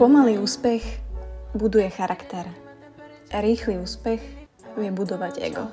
Pomalý 0.00 0.40
úspech 0.40 0.80
buduje 1.52 1.92
charakter. 1.92 2.48
Rýchly 3.36 3.76
úspech 3.84 4.24
vie 4.80 4.88
budovať 4.88 5.44
ego. 5.44 5.68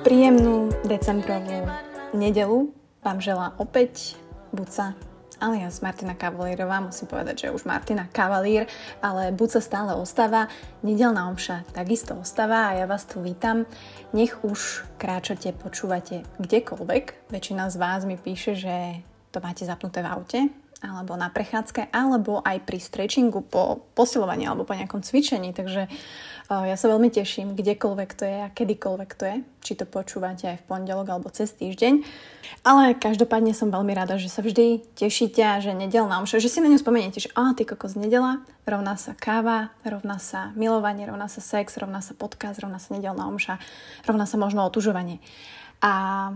Príjemnú 0.00 0.72
decembrovú 0.88 1.68
nedelu 2.16 2.72
vám 3.04 3.20
želá 3.20 3.52
opäť 3.60 4.16
Buca 4.48 4.96
alias 5.40 5.80
Martina 5.80 6.14
Kavalírová, 6.14 6.82
musím 6.82 7.06
povedať, 7.10 7.46
že 7.46 7.54
už 7.54 7.64
Martina 7.64 8.06
Kavalír, 8.10 8.66
ale 9.02 9.30
buď 9.30 9.58
sa 9.58 9.60
stále 9.62 9.92
ostáva, 9.94 10.50
nedelná 10.82 11.30
omša 11.30 11.64
takisto 11.72 12.18
ostáva 12.18 12.70
a 12.70 12.76
ja 12.78 12.86
vás 12.86 13.06
tu 13.06 13.22
vítam. 13.22 13.64
Nech 14.10 14.42
už 14.42 14.84
kráčate, 14.98 15.54
počúvate 15.54 16.26
kdekoľvek. 16.42 17.30
Väčšina 17.30 17.70
z 17.70 17.76
vás 17.78 18.02
mi 18.04 18.18
píše, 18.18 18.58
že 18.58 19.02
to 19.30 19.38
máte 19.38 19.62
zapnuté 19.64 20.02
v 20.02 20.10
aute, 20.10 20.40
alebo 20.78 21.18
na 21.18 21.26
prechádzke, 21.26 21.90
alebo 21.90 22.38
aj 22.38 22.62
pri 22.62 22.78
stretchingu 22.78 23.42
po 23.42 23.82
posilovaní 23.98 24.46
alebo 24.46 24.62
po 24.62 24.78
nejakom 24.78 25.02
cvičení. 25.02 25.50
Takže 25.50 25.90
uh, 25.90 26.64
ja 26.70 26.78
sa 26.78 26.86
veľmi 26.86 27.10
teším, 27.10 27.58
kdekoľvek 27.58 28.10
to 28.14 28.22
je 28.22 28.38
a 28.46 28.54
kedykoľvek 28.54 29.10
to 29.18 29.24
je, 29.26 29.36
či 29.58 29.72
to 29.74 29.90
počúvate 29.90 30.46
aj 30.46 30.62
v 30.62 30.66
pondelok 30.70 31.10
alebo 31.10 31.34
cez 31.34 31.50
týždeň. 31.50 32.06
Ale 32.62 32.94
každopádne 32.94 33.58
som 33.58 33.74
veľmi 33.74 33.90
rada, 33.90 34.22
že 34.22 34.30
sa 34.30 34.38
vždy 34.38 34.94
tešíte 34.94 35.42
a 35.42 35.58
že 35.58 35.74
nedelná 35.74 36.22
omša, 36.22 36.38
že 36.38 36.46
si 36.46 36.62
na 36.62 36.70
ňu 36.70 36.78
spomeniete, 36.78 37.18
že 37.26 37.34
a 37.34 37.50
ty 37.58 37.66
kokos 37.66 37.98
nedela, 37.98 38.46
rovná 38.62 38.94
sa 38.94 39.18
káva, 39.18 39.74
rovná 39.82 40.22
sa 40.22 40.54
milovanie, 40.54 41.10
rovná 41.10 41.26
sa 41.26 41.42
sex, 41.42 41.74
rovná 41.74 41.98
sa 41.98 42.14
podcast, 42.14 42.62
rovná 42.62 42.78
sa 42.78 42.94
nedelná 42.94 43.26
omša, 43.26 43.58
rovná 44.06 44.30
sa 44.30 44.38
možno 44.38 44.62
otužovanie. 44.62 45.18
A 45.82 46.34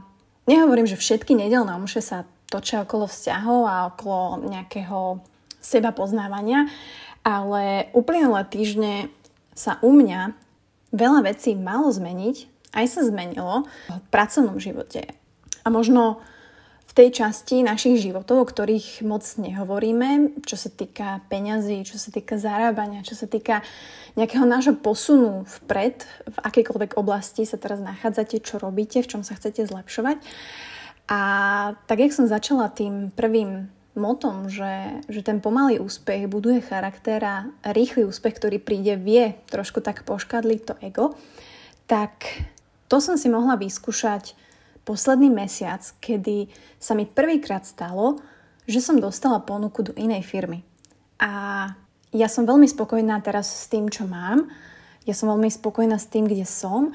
nehovorím, 0.50 0.91
že 0.91 0.98
všetky 0.98 1.38
nedelné 1.38 1.78
omše 1.78 2.03
sa 2.03 2.27
točia 2.53 2.84
okolo 2.84 3.08
vzťahov 3.08 3.61
a 3.64 3.77
okolo 3.89 4.45
nejakého 4.53 5.25
seba 5.64 5.97
poznávania, 5.97 6.69
ale 7.25 7.89
uplynulé 7.97 8.44
týždne 8.44 9.09
sa 9.56 9.81
u 9.81 9.97
mňa 9.97 10.36
veľa 10.92 11.20
vecí 11.25 11.56
malo 11.56 11.89
zmeniť, 11.89 12.36
aj 12.77 12.86
sa 12.89 13.00
zmenilo 13.09 13.64
v 13.89 14.06
pracovnom 14.12 14.61
živote. 14.61 15.09
A 15.64 15.69
možno 15.72 16.20
v 16.92 17.09
tej 17.09 17.25
časti 17.25 17.64
našich 17.64 18.05
životov, 18.05 18.44
o 18.44 18.50
ktorých 18.50 19.00
moc 19.09 19.25
nehovoríme, 19.25 20.44
čo 20.44 20.61
sa 20.61 20.69
týka 20.69 21.25
peňazí, 21.33 21.89
čo 21.89 21.97
sa 21.97 22.12
týka 22.12 22.37
zarábania, 22.37 23.00
čo 23.00 23.16
sa 23.16 23.25
týka 23.25 23.64
nejakého 24.12 24.44
nášho 24.44 24.77
posunu 24.77 25.48
vpred, 25.48 26.05
v 26.05 26.37
akejkoľvek 26.44 27.00
oblasti 27.00 27.48
sa 27.48 27.56
teraz 27.56 27.81
nachádzate, 27.81 28.44
čo 28.44 28.61
robíte, 28.61 29.00
v 29.00 29.09
čom 29.09 29.22
sa 29.25 29.33
chcete 29.33 29.64
zlepšovať. 29.64 30.20
A 31.11 31.20
tak, 31.86 31.98
jak 31.98 32.14
som 32.14 32.31
začala 32.31 32.70
tým 32.70 33.11
prvým 33.12 33.69
motom, 33.92 34.48
že, 34.48 35.05
že 35.09 35.20
ten 35.20 35.41
pomalý 35.42 35.77
úspech 35.83 36.25
buduje 36.31 36.64
charakter 36.64 37.20
a 37.20 37.36
rýchly 37.77 38.09
úspech, 38.09 38.41
ktorý 38.41 38.56
príde, 38.56 38.97
vie 38.97 39.36
trošku 39.53 39.84
tak 39.84 40.09
poškadliť 40.09 40.61
to 40.64 40.75
ego, 40.81 41.06
tak 41.84 42.25
to 42.89 42.97
som 43.05 43.20
si 43.20 43.28
mohla 43.28 43.61
vyskúšať 43.61 44.33
posledný 44.89 45.28
mesiac, 45.28 45.84
kedy 46.00 46.48
sa 46.81 46.97
mi 46.97 47.05
prvýkrát 47.05 47.69
stalo, 47.69 48.19
že 48.64 48.81
som 48.81 48.98
dostala 48.98 49.44
ponuku 49.44 49.84
do 49.84 49.92
inej 49.98 50.25
firmy. 50.25 50.64
A 51.20 51.69
ja 52.12 52.28
som 52.28 52.48
veľmi 52.48 52.66
spokojná 52.66 53.20
teraz 53.20 53.48
s 53.48 53.66
tým, 53.69 53.89
čo 53.92 54.09
mám. 54.09 54.48
Ja 55.05 55.14
som 55.16 55.31
veľmi 55.33 55.50
spokojná 55.50 55.97
s 55.98 56.11
tým, 56.11 56.28
kde 56.28 56.47
som 56.47 56.94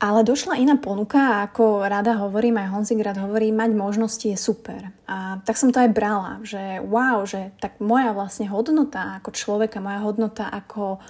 ale 0.00 0.24
došla 0.24 0.56
iná 0.56 0.80
ponuka 0.80 1.20
a 1.20 1.44
ako 1.44 1.84
rada 1.84 2.16
hovorím, 2.16 2.56
aj 2.56 2.72
Honzik 2.72 3.04
rád 3.04 3.20
hovorí, 3.20 3.52
mať 3.52 3.76
možnosti 3.76 4.24
je 4.24 4.32
super. 4.32 4.88
A 5.04 5.44
tak 5.44 5.60
som 5.60 5.68
to 5.68 5.76
aj 5.76 5.92
brala, 5.92 6.40
že 6.40 6.80
wow, 6.80 7.28
že 7.28 7.52
tak 7.60 7.76
moja 7.84 8.16
vlastne 8.16 8.48
hodnota 8.48 9.20
ako 9.20 9.36
človeka, 9.36 9.84
moja 9.84 10.00
hodnota 10.00 10.48
ako 10.48 11.04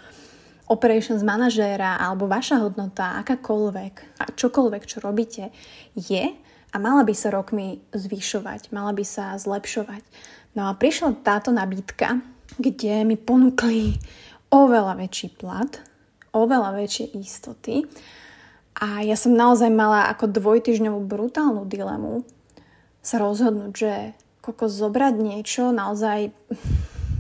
operations 0.67 1.23
manažéra 1.23 2.03
alebo 2.03 2.27
vaša 2.27 2.59
hodnota, 2.67 3.15
akákoľvek, 3.23 4.19
čokoľvek, 4.35 4.83
čo 4.83 4.99
robíte, 4.99 5.55
je 5.95 6.35
a 6.71 6.77
mala 6.79 7.07
by 7.07 7.15
sa 7.15 7.31
rokmi 7.31 7.79
zvyšovať, 7.95 8.75
mala 8.75 8.91
by 8.91 9.07
sa 9.07 9.39
zlepšovať. 9.39 10.03
No 10.59 10.67
a 10.67 10.75
prišla 10.75 11.23
táto 11.23 11.55
nabídka, 11.55 12.19
kde 12.59 13.07
mi 13.07 13.15
ponúkli 13.15 14.03
oveľa 14.51 14.99
väčší 14.99 15.39
plat, 15.39 15.79
oveľa 16.35 16.75
väčšie 16.75 17.15
istoty 17.19 17.87
a 18.81 19.05
ja 19.05 19.13
som 19.13 19.37
naozaj 19.37 19.69
mala 19.69 20.09
ako 20.09 20.33
dvojtyžňovú 20.33 21.05
brutálnu 21.05 21.69
dilemu 21.69 22.25
sa 23.05 23.21
rozhodnúť, 23.21 23.73
že 23.77 23.93
koko 24.41 24.73
zobrať 24.73 25.15
niečo, 25.21 25.69
naozaj 25.69 26.33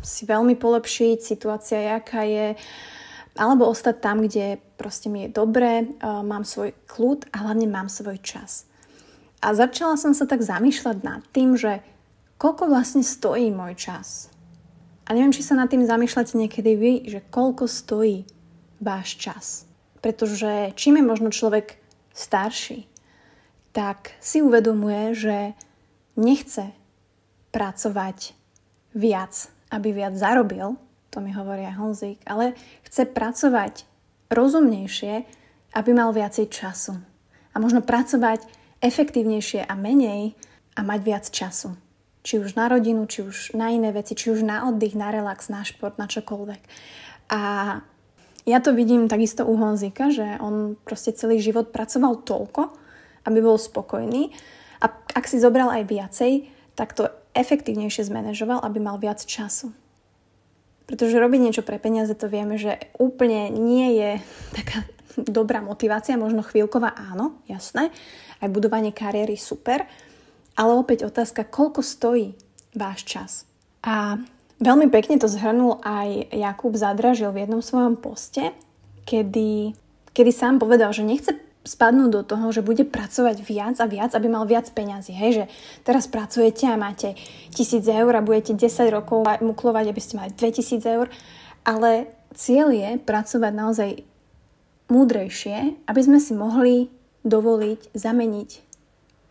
si 0.00 0.22
veľmi 0.24 0.56
polepšiť, 0.56 1.20
situácia 1.20 2.00
jaká 2.00 2.24
je, 2.24 2.56
alebo 3.36 3.68
ostať 3.68 3.96
tam, 4.00 4.24
kde 4.24 4.56
proste 4.80 5.12
mi 5.12 5.28
je 5.28 5.36
dobre, 5.36 5.92
mám 6.00 6.48
svoj 6.48 6.72
kľud 6.88 7.28
a 7.28 7.44
hlavne 7.44 7.68
mám 7.68 7.92
svoj 7.92 8.16
čas. 8.24 8.64
A 9.44 9.52
začala 9.52 10.00
som 10.00 10.16
sa 10.16 10.24
tak 10.24 10.40
zamýšľať 10.40 10.96
nad 11.04 11.20
tým, 11.32 11.60
že 11.60 11.84
koľko 12.40 12.72
vlastne 12.72 13.04
stojí 13.04 13.52
môj 13.52 13.76
čas. 13.76 14.32
A 15.04 15.12
neviem, 15.12 15.32
či 15.32 15.44
sa 15.44 15.56
nad 15.56 15.68
tým 15.68 15.84
zamýšľate 15.84 16.40
niekedy 16.40 16.72
vy, 16.72 16.92
že 17.04 17.20
koľko 17.28 17.68
stojí 17.68 18.24
váš 18.80 19.20
čas. 19.20 19.68
Pretože 20.00 20.72
čím 20.76 21.00
je 21.00 21.04
možno 21.04 21.28
človek 21.28 21.76
starší, 22.16 22.88
tak 23.70 24.16
si 24.18 24.42
uvedomuje, 24.42 25.14
že 25.14 25.36
nechce 26.18 26.74
pracovať 27.54 28.34
viac, 28.96 29.32
aby 29.70 29.94
viac 29.94 30.18
zarobil, 30.18 30.74
to 31.10 31.18
mi 31.18 31.34
hovorí 31.34 31.66
aj 31.66 31.78
Honzik, 31.78 32.18
ale 32.26 32.54
chce 32.86 33.06
pracovať 33.06 33.86
rozumnejšie, 34.30 35.26
aby 35.74 35.90
mal 35.90 36.14
viacej 36.14 36.46
času. 36.50 36.94
A 37.50 37.56
možno 37.58 37.82
pracovať 37.82 38.46
efektívnejšie 38.78 39.66
a 39.66 39.74
menej 39.74 40.38
a 40.78 40.80
mať 40.86 41.00
viac 41.02 41.24
času. 41.26 41.74
Či 42.22 42.38
už 42.38 42.54
na 42.54 42.70
rodinu, 42.70 43.10
či 43.10 43.26
už 43.26 43.58
na 43.58 43.74
iné 43.74 43.90
veci, 43.90 44.14
či 44.14 44.30
už 44.30 44.46
na 44.46 44.70
oddych, 44.70 44.94
na 44.94 45.10
relax, 45.10 45.50
na 45.50 45.66
šport, 45.66 45.98
na 45.98 46.06
čokoľvek. 46.06 46.62
A 47.34 47.40
ja 48.50 48.58
to 48.58 48.74
vidím 48.74 49.06
takisto 49.06 49.46
u 49.46 49.54
Honzika, 49.54 50.10
že 50.10 50.36
on 50.42 50.74
proste 50.82 51.14
celý 51.14 51.38
život 51.38 51.70
pracoval 51.70 52.26
toľko, 52.26 52.74
aby 53.30 53.38
bol 53.38 53.54
spokojný 53.54 54.34
a 54.82 54.90
ak 54.90 55.24
si 55.30 55.38
zobral 55.38 55.70
aj 55.70 55.84
viacej, 55.86 56.32
tak 56.74 56.96
to 56.96 57.06
efektívnejšie 57.36 58.10
zmanéžoval, 58.10 58.64
aby 58.64 58.78
mal 58.82 58.98
viac 58.98 59.22
času. 59.22 59.70
Pretože 60.90 61.22
robiť 61.22 61.40
niečo 61.40 61.62
pre 61.62 61.78
peniaze, 61.78 62.10
to 62.18 62.26
vieme, 62.26 62.58
že 62.58 62.90
úplne 62.98 63.46
nie 63.54 63.94
je 63.94 64.10
taká 64.56 64.82
dobrá 65.38 65.62
motivácia, 65.62 66.18
možno 66.18 66.42
chvíľková 66.42 66.96
áno, 66.96 67.38
jasné, 67.46 67.94
aj 68.42 68.50
budovanie 68.50 68.90
kariéry 68.90 69.38
super, 69.38 69.86
ale 70.58 70.72
opäť 70.74 71.06
otázka, 71.06 71.46
koľko 71.46 71.84
stojí 71.84 72.34
váš 72.74 73.06
čas. 73.06 73.30
A 73.86 74.18
Veľmi 74.60 74.92
pekne 74.92 75.16
to 75.16 75.24
zhrnul 75.24 75.80
aj 75.80 76.36
Jakub 76.36 76.76
Zadražil 76.76 77.32
v 77.32 77.48
jednom 77.48 77.64
svojom 77.64 77.96
poste, 77.96 78.52
kedy, 79.08 79.72
kedy 80.12 80.30
sám 80.36 80.60
povedal, 80.60 80.92
že 80.92 81.00
nechce 81.00 81.32
spadnúť 81.64 82.10
do 82.12 82.22
toho, 82.24 82.52
že 82.52 82.60
bude 82.60 82.84
pracovať 82.84 83.40
viac 83.40 83.80
a 83.80 83.88
viac, 83.88 84.12
aby 84.12 84.28
mal 84.28 84.44
viac 84.44 84.68
peňazí. 84.68 85.16
Hej, 85.16 85.32
že 85.32 85.44
teraz 85.80 86.08
pracujete 86.12 86.68
a 86.68 86.76
máte 86.76 87.16
tisíc 87.56 87.88
eur 87.88 88.12
a 88.12 88.20
budete 88.20 88.52
10 88.52 88.92
rokov 88.92 89.24
muklovať, 89.40 89.84
aby 89.88 90.00
ste 90.00 90.20
mali 90.20 90.30
2000 90.36 90.84
eur, 90.84 91.08
ale 91.64 92.12
cieľ 92.36 92.68
je 92.68 92.90
pracovať 93.00 93.52
naozaj 93.56 93.90
múdrejšie, 94.92 95.88
aby 95.88 96.00
sme 96.04 96.20
si 96.20 96.36
mohli 96.36 96.92
dovoliť 97.24 97.96
zameniť 97.96 98.50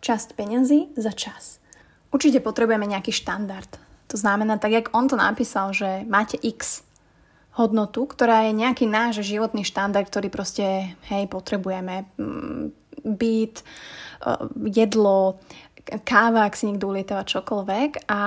časť 0.02 0.28
peňazí 0.34 0.98
za 0.98 1.14
čas. 1.14 1.62
Určite 2.10 2.42
potrebujeme 2.42 2.90
nejaký 2.90 3.14
štandard 3.14 3.89
to 4.10 4.18
znamená, 4.18 4.58
tak 4.58 4.74
jak 4.74 4.90
on 4.92 5.06
to 5.06 5.16
napísal, 5.16 5.70
že 5.70 6.02
máte 6.10 6.42
X 6.42 6.82
hodnotu, 7.54 8.10
ktorá 8.10 8.50
je 8.50 8.58
nejaký 8.58 8.90
náš 8.90 9.22
životný 9.22 9.62
štandard, 9.62 10.10
ktorý 10.10 10.34
proste, 10.34 10.98
hej, 11.14 11.30
potrebujeme. 11.30 12.10
Mm, 12.18 12.74
byt, 13.06 13.62
e, 13.62 13.64
jedlo, 14.74 15.38
káva, 16.06 16.46
ak 16.46 16.54
si 16.54 16.70
niekto 16.70 16.86
ulietava 16.86 17.26
čokoľvek. 17.26 18.10
A 18.10 18.22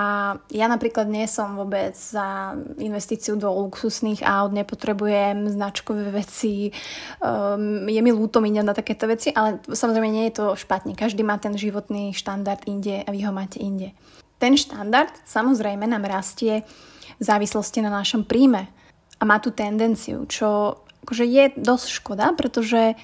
ja 0.51 0.65
napríklad 0.67 1.07
nie 1.07 1.23
som 1.31 1.55
vôbec 1.55 1.95
za 1.95 2.57
investíciu 2.79 3.39
do 3.39 3.47
luxusných 3.47 4.25
aut, 4.25 4.51
nepotrebujem 4.51 5.47
značkové 5.47 6.11
veci, 6.11 6.75
um, 7.23 7.87
je 7.87 8.01
mi 8.03 8.11
ľúto 8.11 8.43
míňať 8.43 8.65
na 8.67 8.75
takéto 8.75 9.07
veci, 9.07 9.31
ale 9.31 9.63
samozrejme 9.63 10.09
nie 10.11 10.25
je 10.29 10.43
to 10.43 10.45
špatne. 10.59 10.97
Každý 10.97 11.23
má 11.23 11.39
ten 11.39 11.55
životný 11.55 12.11
štandard 12.11 12.67
inde 12.67 13.03
a 13.05 13.09
vy 13.09 13.23
ho 13.23 13.31
máte 13.31 13.63
inde. 13.63 13.95
Ten 14.43 14.59
štandard 14.59 15.23
samozrejme 15.23 15.87
nám 15.87 16.03
rastie 16.03 16.67
v 17.15 17.23
závislosti 17.23 17.79
na 17.79 17.87
našom 17.87 18.27
príjme 18.27 18.67
a 19.15 19.23
má 19.23 19.39
tú 19.39 19.55
tendenciu, 19.55 20.27
čo 20.27 20.83
akože 21.07 21.23
je 21.23 21.43
dosť 21.55 21.87
škoda, 22.03 22.35
pretože 22.35 22.99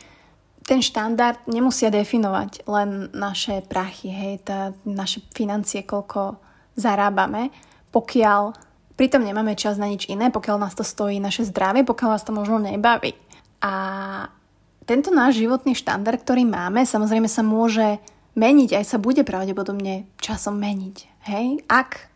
ten 0.68 0.84
štandard 0.84 1.40
nemusia 1.48 1.88
definovať 1.88 2.68
len 2.68 3.08
naše 3.16 3.64
prachy, 3.64 4.12
hej, 4.12 4.44
tá, 4.44 4.76
naše 4.84 5.24
financie, 5.32 5.88
koľko 5.88 6.36
zarábame, 6.76 7.56
pokiaľ 7.96 8.60
pritom 9.00 9.24
nemáme 9.24 9.56
čas 9.56 9.80
na 9.80 9.88
nič 9.88 10.12
iné, 10.12 10.36
pokiaľ 10.36 10.60
nás 10.60 10.76
to 10.76 10.84
stojí 10.84 11.24
naše 11.24 11.48
zdravie, 11.48 11.88
pokiaľ 11.88 12.20
nás 12.20 12.28
to 12.28 12.36
možno 12.36 12.60
nebaví. 12.60 13.16
A 13.64 13.72
tento 14.84 15.08
náš 15.16 15.40
životný 15.40 15.72
štandard, 15.72 16.20
ktorý 16.20 16.44
máme, 16.44 16.84
samozrejme 16.84 17.32
sa 17.32 17.48
môže 17.48 17.96
meniť, 18.36 18.78
aj 18.78 18.86
sa 18.86 18.98
bude 19.02 19.26
pravdepodobne 19.26 20.10
časom 20.22 20.58
meniť. 20.60 20.98
Hej? 21.30 21.64
Ak 21.70 22.10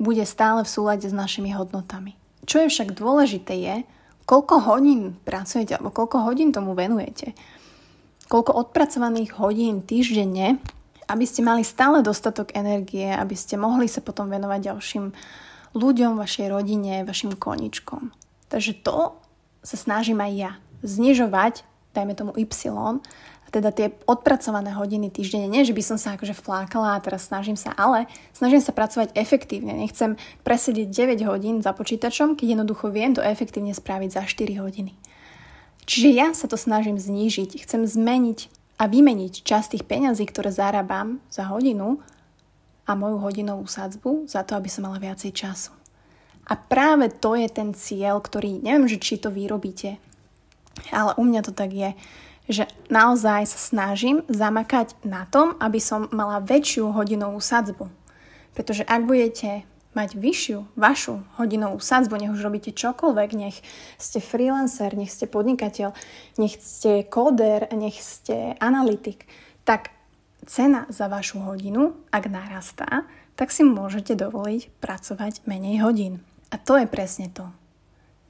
bude 0.00 0.24
stále 0.24 0.64
v 0.64 0.72
súlade 0.72 1.04
s 1.04 1.12
našimi 1.12 1.52
hodnotami. 1.52 2.16
Čo 2.48 2.64
je 2.64 2.72
však 2.72 2.96
dôležité 2.96 3.54
je, 3.60 3.76
koľko 4.24 4.64
hodín 4.64 5.20
pracujete 5.28 5.76
alebo 5.76 5.92
koľko 5.92 6.24
hodín 6.24 6.56
tomu 6.56 6.72
venujete. 6.72 7.36
Koľko 8.32 8.56
odpracovaných 8.56 9.36
hodín 9.36 9.84
týždenne, 9.84 10.56
aby 11.10 11.24
ste 11.28 11.44
mali 11.44 11.66
stále 11.66 12.00
dostatok 12.00 12.56
energie, 12.56 13.12
aby 13.12 13.36
ste 13.36 13.60
mohli 13.60 13.90
sa 13.90 14.00
potom 14.00 14.32
venovať 14.32 14.72
ďalším 14.72 15.04
ľuďom, 15.76 16.16
vašej 16.16 16.46
rodine, 16.48 17.04
vašim 17.04 17.36
koničkom. 17.36 18.14
Takže 18.48 18.80
to 18.80 19.18
sa 19.60 19.76
snažím 19.76 20.22
aj 20.24 20.32
ja. 20.32 20.52
Znižovať, 20.80 21.66
dajme 21.92 22.14
tomu 22.16 22.32
Y, 22.38 22.48
teda 23.50 23.74
tie 23.74 23.90
odpracované 24.06 24.70
hodiny 24.72 25.10
týždenne. 25.10 25.50
Nie, 25.50 25.66
že 25.66 25.74
by 25.74 25.82
som 25.82 25.98
sa 25.98 26.14
akože 26.14 26.38
flákala 26.38 26.94
a 26.94 27.02
teraz 27.02 27.26
snažím 27.26 27.58
sa, 27.58 27.74
ale 27.74 28.06
snažím 28.30 28.62
sa 28.62 28.70
pracovať 28.70 29.12
efektívne. 29.18 29.74
Nechcem 29.74 30.14
presedieť 30.46 30.88
9 31.18 31.26
hodín 31.26 31.58
za 31.58 31.74
počítačom, 31.74 32.38
keď 32.38 32.58
jednoducho 32.58 32.94
viem 32.94 33.12
to 33.12 33.20
efektívne 33.20 33.74
spraviť 33.74 34.10
za 34.14 34.22
4 34.22 34.62
hodiny. 34.62 34.94
Čiže 35.90 36.08
ja 36.14 36.30
sa 36.30 36.46
to 36.46 36.54
snažím 36.54 37.02
znížiť. 37.02 37.66
Chcem 37.66 37.82
zmeniť 37.82 38.46
a 38.78 38.86
vymeniť 38.86 39.42
časť 39.42 39.76
tých 39.76 39.84
peňazí, 39.84 40.24
ktoré 40.30 40.54
zarábam 40.54 41.18
za 41.28 41.50
hodinu 41.50 41.98
a 42.86 42.94
moju 42.94 43.18
hodinovú 43.18 43.66
sadzbu 43.66 44.30
za 44.30 44.46
to, 44.46 44.54
aby 44.54 44.70
som 44.70 44.86
mala 44.86 45.02
viacej 45.02 45.34
času. 45.34 45.74
A 46.46 46.54
práve 46.54 47.10
to 47.10 47.34
je 47.34 47.46
ten 47.46 47.74
cieľ, 47.76 48.18
ktorý, 48.18 48.62
neviem, 48.62 48.88
že 48.90 48.98
či 48.98 49.20
to 49.20 49.30
vyrobíte, 49.30 50.00
ale 50.90 51.12
u 51.18 51.22
mňa 51.26 51.40
to 51.44 51.52
tak 51.52 51.70
je, 51.70 51.92
že 52.50 52.66
naozaj 52.90 53.46
sa 53.46 53.58
snažím 53.62 54.26
zamakať 54.26 54.98
na 55.06 55.22
tom, 55.30 55.54
aby 55.62 55.78
som 55.78 56.10
mala 56.10 56.42
väčšiu 56.42 56.90
hodinovú 56.90 57.38
sadzbu. 57.38 57.86
Pretože 58.58 58.82
ak 58.82 59.06
budete 59.06 59.62
mať 59.94 60.18
vyššiu 60.18 60.74
vašu 60.74 61.22
hodinovú 61.38 61.78
sadzbu, 61.78 62.18
nech 62.18 62.34
už 62.34 62.42
robíte 62.42 62.74
čokoľvek, 62.74 63.30
nech 63.38 63.56
ste 63.98 64.18
freelancer, 64.18 64.94
nech 64.94 65.10
ste 65.10 65.30
podnikateľ, 65.30 65.94
nech 66.38 66.54
ste 66.58 67.06
kóder, 67.06 67.70
nech 67.74 67.98
ste 67.98 68.54
analytik, 68.58 69.26
tak 69.62 69.94
cena 70.46 70.86
za 70.90 71.06
vašu 71.06 71.42
hodinu, 71.42 71.94
ak 72.10 72.30
narastá, 72.30 73.06
tak 73.34 73.54
si 73.54 73.66
môžete 73.66 74.18
dovoliť 74.18 74.82
pracovať 74.82 75.46
menej 75.46 75.82
hodín. 75.82 76.22
A 76.50 76.58
to 76.58 76.78
je 76.78 76.86
presne 76.90 77.30
to. 77.30 77.46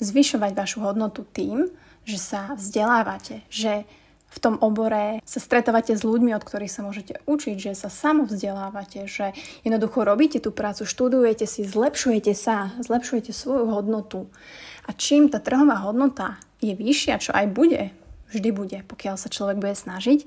Zvyšovať 0.00 0.52
vašu 0.56 0.80
hodnotu 0.80 1.24
tým, 1.28 1.68
že 2.08 2.16
sa 2.16 2.56
vzdelávate, 2.56 3.44
že 3.52 3.84
v 4.30 4.38
tom 4.38 4.54
obore 4.62 5.18
sa 5.26 5.42
stretávate 5.42 5.98
s 5.98 6.06
ľuďmi, 6.06 6.30
od 6.38 6.46
ktorých 6.46 6.70
sa 6.70 6.86
môžete 6.86 7.18
učiť, 7.26 7.56
že 7.58 7.72
sa 7.74 7.90
samovzdelávate, 7.90 9.10
že 9.10 9.34
jednoducho 9.66 10.06
robíte 10.06 10.38
tú 10.38 10.54
prácu, 10.54 10.86
študujete 10.86 11.50
si, 11.50 11.66
zlepšujete 11.66 12.32
sa, 12.38 12.70
zlepšujete 12.78 13.34
svoju 13.34 13.66
hodnotu. 13.74 14.30
A 14.86 14.94
čím 14.94 15.26
tá 15.26 15.42
trhová 15.42 15.82
hodnota 15.82 16.38
je 16.62 16.78
vyššia, 16.78 17.18
čo 17.18 17.34
aj 17.34 17.46
bude, 17.50 17.90
vždy 18.30 18.50
bude, 18.54 18.78
pokiaľ 18.86 19.18
sa 19.18 19.26
človek 19.26 19.58
bude 19.58 19.74
snažiť, 19.74 20.22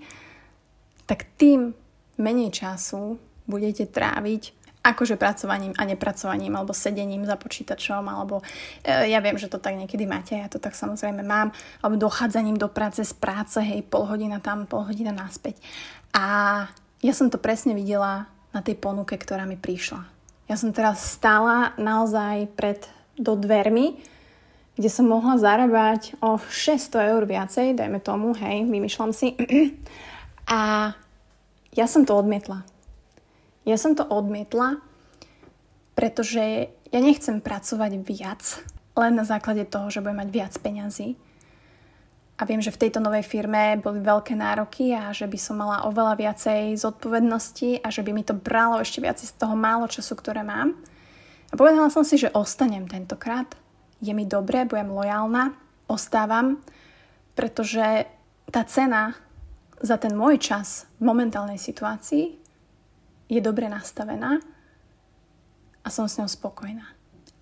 tak 1.07 1.23
tým 1.39 1.71
menej 2.19 2.51
času 2.51 3.15
budete 3.47 3.87
tráviť 3.87 4.62
akože 4.83 5.15
pracovaním 5.15 5.71
a 5.79 5.87
nepracovaním 5.87 6.59
alebo 6.59 6.75
sedením 6.75 7.23
za 7.23 7.39
počítačom 7.39 8.03
alebo 8.03 8.43
e, 8.83 9.07
ja 9.07 9.23
viem, 9.23 9.39
že 9.39 9.47
to 9.47 9.57
tak 9.57 9.79
niekedy 9.79 10.03
máte, 10.03 10.35
ja 10.35 10.51
to 10.51 10.59
tak 10.59 10.75
samozrejme 10.75 11.23
mám 11.23 11.55
alebo 11.79 11.95
dochádzaním 11.95 12.59
do 12.59 12.67
práce 12.67 12.99
z 13.07 13.15
práce, 13.15 13.63
hej, 13.63 13.87
pol 13.87 14.03
hodina 14.03 14.43
tam, 14.43 14.67
pol 14.67 14.83
hodina 14.83 15.15
naspäť. 15.15 15.55
A 16.11 16.67
ja 16.99 17.13
som 17.15 17.31
to 17.31 17.39
presne 17.39 17.71
videla 17.71 18.27
na 18.51 18.59
tej 18.59 18.75
ponuke, 18.75 19.15
ktorá 19.15 19.47
mi 19.47 19.55
prišla. 19.55 20.03
Ja 20.51 20.59
som 20.59 20.75
teraz 20.75 21.01
stála 21.15 21.71
naozaj 21.79 22.51
pred 22.53 22.83
do 23.15 23.39
dvermi, 23.39 23.97
kde 24.73 24.89
som 24.89 25.05
mohla 25.05 25.37
zarábať 25.37 26.17
o 26.19 26.41
600 26.41 27.13
eur 27.13 27.23
viacej, 27.29 27.77
dajme 27.77 28.01
tomu, 28.01 28.33
hej, 28.35 28.65
vymýšľam 28.65 29.11
si. 29.13 29.37
A 30.49 30.91
ja 31.73 31.85
som 31.85 32.03
to 32.03 32.17
odmietla. 32.17 32.65
Ja 33.63 33.79
som 33.79 33.95
to 33.95 34.03
odmietla, 34.03 34.83
pretože 35.95 36.67
ja 36.91 36.99
nechcem 36.99 37.39
pracovať 37.39 37.91
viac 38.03 38.43
len 38.93 39.17
na 39.17 39.25
základe 39.25 39.65
toho, 39.65 39.89
že 39.89 40.03
budem 40.03 40.21
mať 40.21 40.29
viac 40.29 40.53
peňazí. 40.59 41.17
A 42.37 42.49
viem, 42.49 42.59
že 42.59 42.73
v 42.73 42.81
tejto 42.85 42.99
novej 42.99 43.23
firme 43.23 43.77
boli 43.79 44.01
veľké 44.01 44.33
nároky 44.35 44.91
a 44.91 45.13
že 45.13 45.29
by 45.29 45.37
som 45.37 45.61
mala 45.61 45.85
oveľa 45.87 46.17
viacej 46.17 46.75
zodpovednosti 46.75 47.85
a 47.85 47.87
že 47.93 48.01
by 48.01 48.11
mi 48.11 48.25
to 48.25 48.35
bralo 48.35 48.81
ešte 48.81 48.99
viac 48.99 49.21
z 49.21 49.31
toho 49.37 49.53
málo 49.53 49.87
času, 49.87 50.17
ktoré 50.17 50.41
mám. 50.41 50.75
A 51.49 51.53
povedala 51.53 51.93
som 51.93 52.01
si, 52.01 52.17
že 52.17 52.33
ostanem 52.33 52.89
tentokrát. 52.89 53.47
Je 54.01 54.11
mi 54.11 54.25
dobré, 54.25 54.65
budem 54.65 54.91
lojálna, 54.91 55.53
ostávam, 55.85 56.59
pretože 57.37 58.09
tá 58.49 58.65
cena 58.65 59.15
za 59.79 59.95
ten 60.01 60.17
môj 60.17 60.41
čas 60.41 60.89
v 60.97 61.07
momentálnej 61.13 61.61
situácii 61.61 62.42
je 63.27 63.39
dobre 63.43 63.67
nastavená 63.71 64.39
a 65.83 65.87
som 65.91 66.07
s 66.07 66.17
ňou 66.19 66.27
spokojná. 66.31 66.87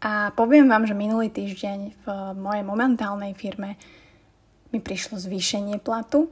A 0.01 0.33
poviem 0.33 0.65
vám, 0.65 0.89
že 0.89 0.97
minulý 0.97 1.29
týždeň 1.29 1.79
v 2.01 2.05
mojej 2.33 2.65
momentálnej 2.65 3.37
firme 3.37 3.77
mi 4.73 4.81
prišlo 4.81 5.21
zvýšenie 5.21 5.77
platu, 5.77 6.25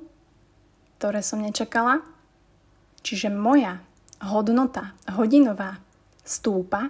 ktoré 0.97 1.21
som 1.21 1.37
nečakala. 1.37 2.01
Čiže 3.05 3.29
moja 3.29 3.77
hodnota 4.25 4.97
hodinová 5.05 5.77
stúpa, 6.25 6.89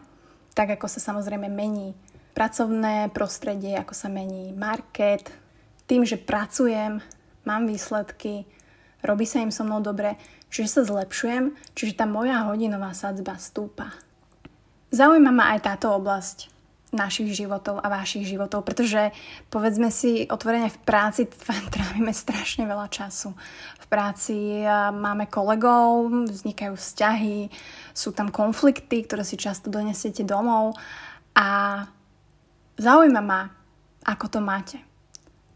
tak 0.56 0.80
ako 0.80 0.88
sa 0.88 1.04
samozrejme 1.04 1.52
mení 1.52 1.94
pracovné 2.32 3.12
prostredie, 3.12 3.76
ako 3.76 3.92
sa 3.92 4.08
mení 4.08 4.56
market, 4.56 5.28
tým, 5.84 6.08
že 6.08 6.16
pracujem, 6.16 7.04
mám 7.44 7.68
výsledky, 7.68 8.48
robí 9.04 9.26
sa 9.28 9.44
im 9.44 9.52
so 9.54 9.64
mnou 9.64 9.80
dobre, 9.84 10.20
čiže 10.52 10.82
sa 10.82 10.82
zlepšujem, 10.88 11.56
čiže 11.76 12.00
tá 12.00 12.06
moja 12.10 12.48
hodinová 12.48 12.92
sadzba 12.92 13.38
stúpa. 13.40 13.94
Zaujíma 14.90 15.30
ma 15.30 15.54
aj 15.54 15.70
táto 15.70 15.94
oblasť 15.94 16.50
našich 16.90 17.38
životov 17.38 17.78
a 17.78 17.88
vašich 17.88 18.26
životov, 18.26 18.66
pretože 18.66 19.14
povedzme 19.54 19.94
si 19.94 20.26
otvorene 20.26 20.74
v 20.74 20.80
práci 20.82 21.30
trávime 21.74 22.14
strašne 22.14 22.66
veľa 22.66 22.90
času. 22.90 23.38
V 23.78 23.86
práci 23.86 24.66
máme 24.94 25.30
kolegov, 25.30 26.10
vznikajú 26.30 26.74
vzťahy, 26.74 27.50
sú 27.94 28.10
tam 28.14 28.34
konflikty, 28.34 29.06
ktoré 29.06 29.22
si 29.22 29.38
často 29.38 29.70
donesiete 29.70 30.26
domov 30.26 30.74
a 31.38 31.86
zaujíma 32.82 33.22
ma, 33.22 33.42
ako 34.06 34.26
to 34.26 34.40
máte. 34.42 34.89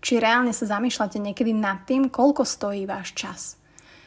Či 0.04 0.20
reálne 0.20 0.52
sa 0.52 0.68
zamýšľate 0.68 1.16
niekedy 1.16 1.56
nad 1.56 1.88
tým, 1.88 2.12
koľko 2.12 2.44
stojí 2.44 2.84
váš 2.84 3.16
čas 3.16 3.64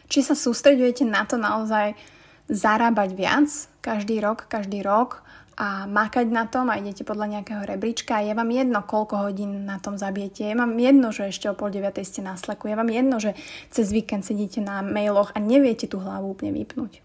či 0.07 0.23
sa 0.23 0.39
sústredujete 0.39 1.03
na 1.07 1.27
to 1.27 1.39
naozaj 1.39 1.99
zarábať 2.47 3.11
viac 3.19 3.49
každý 3.83 4.23
rok, 4.23 4.47
každý 4.47 4.83
rok 4.83 5.23
a 5.57 5.89
makať 5.89 6.29
na 6.29 6.45
tom 6.45 6.69
a 6.69 6.79
idete 6.79 7.03
podľa 7.03 7.39
nejakého 7.39 7.65
rebríčka 7.65 8.21
je 8.21 8.37
vám 8.37 8.51
jedno, 8.53 8.85
koľko 8.85 9.25
hodín 9.25 9.65
na 9.65 9.81
tom 9.81 9.97
zabijete. 9.97 10.45
Je 10.45 10.53
vám 10.53 10.77
jedno, 10.77 11.17
že 11.17 11.33
ešte 11.33 11.49
o 11.49 11.57
pol 11.57 11.73
deviatej 11.73 12.05
ste 12.05 12.21
na 12.21 12.37
sleku. 12.37 12.69
Je 12.69 12.77
vám 12.77 12.93
jedno, 12.93 13.17
že 13.17 13.33
cez 13.73 13.89
víkend 13.89 14.23
sedíte 14.23 14.61
na 14.61 14.85
mailoch 14.85 15.33
a 15.33 15.41
neviete 15.41 15.89
tú 15.89 15.97
hlavu 15.97 16.37
úplne 16.37 16.53
vypnúť. 16.61 17.01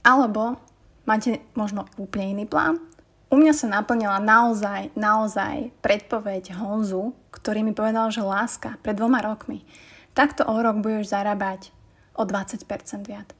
Alebo 0.00 0.56
máte 1.04 1.44
možno 1.52 1.84
úplne 2.00 2.40
iný 2.40 2.48
plán. 2.48 2.80
U 3.26 3.34
mňa 3.34 3.52
sa 3.58 3.66
naplnila 3.66 4.22
naozaj, 4.22 4.94
naozaj 4.94 5.74
predpoveď 5.82 6.54
Honzu, 6.54 7.10
ktorý 7.34 7.66
mi 7.66 7.74
povedal, 7.74 8.14
že 8.14 8.22
láska 8.22 8.78
pred 8.86 8.94
dvoma 8.94 9.18
rokmi. 9.18 9.66
Takto 10.14 10.46
o 10.46 10.54
rok 10.62 10.78
budeš 10.78 11.10
zarábať 11.10 11.74
o 12.14 12.22
20% 12.22 12.62
viac. 13.02 13.34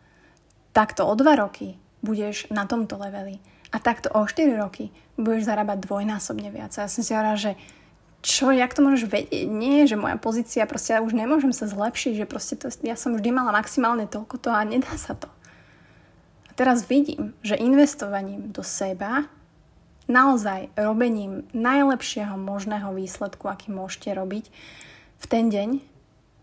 Takto 0.74 1.06
o 1.06 1.14
2 1.14 1.22
roky 1.38 1.78
budeš 2.02 2.50
na 2.50 2.66
tomto 2.66 2.98
leveli 2.98 3.38
a 3.70 3.78
takto 3.78 4.10
o 4.12 4.26
4 4.26 4.58
roky 4.58 4.90
budeš 5.16 5.48
zarábať 5.48 5.86
dvojnásobne 5.86 6.50
viac. 6.50 6.74
A 6.76 6.84
ja 6.84 6.90
som 6.90 7.06
si 7.06 7.14
hovorila, 7.14 7.38
že 7.38 7.54
čo, 8.26 8.50
jak 8.50 8.74
to 8.74 8.82
môžeš 8.82 9.06
vedieť? 9.06 9.46
Nie, 9.46 9.86
že 9.86 9.94
moja 9.94 10.18
pozícia, 10.18 10.66
proste 10.66 10.98
ja 10.98 11.00
už 11.00 11.14
nemôžem 11.14 11.54
sa 11.54 11.70
zlepšiť, 11.70 12.12
že 12.18 12.26
proste 12.26 12.58
to, 12.58 12.68
ja 12.82 12.98
som 12.98 13.14
vždy 13.14 13.30
mala 13.30 13.54
maximálne 13.54 14.10
toľko 14.10 14.36
to 14.42 14.50
a 14.50 14.66
nedá 14.66 14.90
sa 14.98 15.14
to. 15.14 15.30
A 16.50 16.52
teraz 16.58 16.90
vidím, 16.90 17.38
že 17.46 17.54
investovaním 17.54 18.50
do 18.50 18.66
seba, 18.66 19.30
naozaj 20.06 20.70
robením 20.78 21.46
najlepšieho 21.50 22.38
možného 22.38 22.94
výsledku, 22.94 23.50
aký 23.50 23.74
môžete 23.74 24.14
robiť 24.14 24.44
v 25.16 25.24
ten 25.26 25.50
deň, 25.50 25.82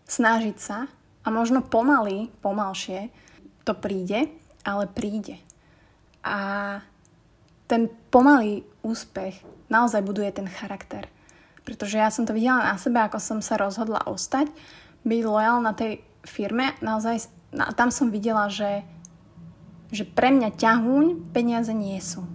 snažiť 0.04 0.56
sa 0.60 0.88
a 1.24 1.28
možno 1.32 1.64
pomaly, 1.64 2.28
pomalšie 2.44 3.08
to 3.64 3.72
príde, 3.72 4.28
ale 4.64 4.84
príde. 4.88 5.40
A 6.24 6.80
ten 7.64 7.88
pomalý 8.12 8.64
úspech 8.84 9.40
naozaj 9.72 10.04
buduje 10.04 10.28
ten 10.32 10.48
charakter. 10.48 11.08
Pretože 11.64 11.96
ja 11.96 12.12
som 12.12 12.28
to 12.28 12.36
videla 12.36 12.60
na 12.60 12.76
sebe, 12.76 13.00
ako 13.00 13.16
som 13.16 13.38
sa 13.40 13.56
rozhodla 13.56 14.04
ostať, 14.04 14.52
byť 15.08 15.20
lojálna 15.24 15.72
tej 15.72 16.04
firme. 16.28 16.76
Naozaj 16.84 17.28
tam 17.76 17.88
som 17.88 18.12
videla, 18.12 18.52
že, 18.52 18.84
že 19.88 20.04
pre 20.04 20.28
mňa 20.28 20.60
ťahuň 20.60 21.32
peniaze 21.32 21.72
nie 21.72 21.96
sú. 22.04 22.28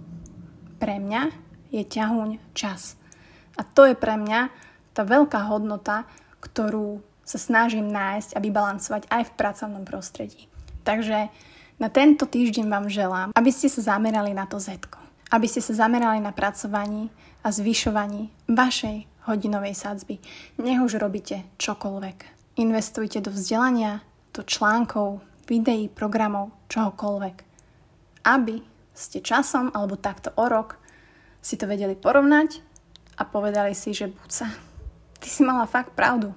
Pre 0.80 0.96
mňa 0.96 1.22
je 1.68 1.84
ťahuň 1.84 2.56
čas. 2.56 2.96
A 3.54 3.62
to 3.62 3.84
je 3.84 3.92
pre 3.92 4.16
mňa 4.16 4.48
tá 4.96 5.04
veľká 5.04 5.52
hodnota, 5.52 6.08
ktorú 6.40 7.04
sa 7.20 7.36
snažím 7.36 7.92
nájsť 7.92 8.34
a 8.34 8.42
vybalancovať 8.42 9.02
aj 9.12 9.22
v 9.28 9.36
pracovnom 9.36 9.84
prostredí. 9.84 10.48
Takže 10.82 11.28
na 11.76 11.88
tento 11.92 12.24
týždeň 12.24 12.66
vám 12.66 12.88
želám, 12.88 13.28
aby 13.36 13.50
ste 13.52 13.68
sa 13.68 13.94
zamerali 13.94 14.32
na 14.32 14.48
to 14.48 14.56
zetko. 14.56 14.98
Aby 15.30 15.46
ste 15.46 15.62
sa 15.62 15.86
zamerali 15.86 16.18
na 16.18 16.32
pracovaní 16.32 17.12
a 17.44 17.52
zvyšovaní 17.52 18.32
vašej 18.50 19.06
hodinovej 19.30 19.76
sadzby. 19.76 20.18
Nech 20.58 20.80
už 20.80 20.98
robíte 20.98 21.44
čokoľvek. 21.60 22.18
Investujte 22.58 23.22
do 23.22 23.30
vzdelania, 23.30 24.02
do 24.34 24.42
článkov, 24.42 25.22
videí, 25.46 25.86
programov, 25.86 26.50
čohokoľvek. 26.72 27.36
Aby 28.26 28.69
ste 29.00 29.24
časom 29.24 29.72
alebo 29.72 29.96
takto 29.96 30.36
o 30.36 30.44
rok 30.44 30.76
si 31.40 31.56
to 31.56 31.64
vedeli 31.64 31.96
porovnať 31.96 32.60
a 33.16 33.24
povedali 33.24 33.72
si, 33.72 33.96
že 33.96 34.12
buca, 34.12 34.52
ty 35.16 35.28
si 35.32 35.40
mala 35.40 35.64
fakt 35.64 35.96
pravdu. 35.96 36.36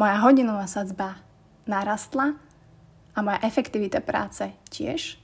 Moja 0.00 0.16
hodinová 0.24 0.64
sadzba 0.64 1.20
narastla 1.68 2.34
a 3.12 3.18
moja 3.20 3.38
efektivita 3.44 4.00
práce 4.00 4.48
tiež. 4.72 5.20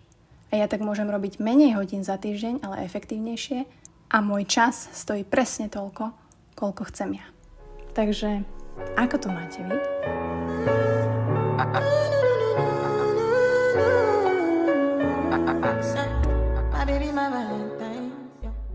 A 0.49 0.61
ja 0.61 0.67
tak 0.69 0.81
môžem 0.81 1.09
robiť 1.09 1.41
menej 1.41 1.77
hodín 1.77 2.05
za 2.05 2.17
týždeň, 2.17 2.65
ale 2.65 2.85
efektívnejšie. 2.89 3.69
A 4.09 4.25
môj 4.25 4.49
čas 4.49 4.89
stojí 4.97 5.25
presne 5.25 5.69
toľko, 5.69 6.17
koľko 6.57 6.89
chcem 6.89 7.21
ja. 7.21 7.27
Takže 7.93 8.45
ako 8.97 9.17
to 9.21 9.29
máte 9.29 9.61
vy? 9.61 9.77
A-a. 11.61 11.81
A-a. 15.37 15.53
A-a. 15.53 16.08